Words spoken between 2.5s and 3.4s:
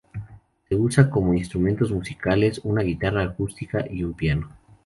una guitarra